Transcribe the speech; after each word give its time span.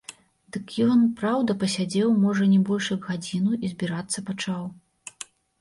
Дык 0.55 0.71
ён, 0.91 1.01
праўда, 1.19 1.55
пасядзеў 1.63 2.15
можа 2.23 2.49
не 2.53 2.59
больш 2.71 2.89
як 2.95 3.05
гадзіну 3.13 3.51
і 3.63 3.73
збірацца 3.75 4.27
пачаў. 4.31 4.63